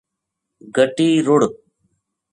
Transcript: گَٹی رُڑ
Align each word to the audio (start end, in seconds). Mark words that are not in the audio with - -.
گَٹی 0.75 1.09
رُڑ 1.25 1.41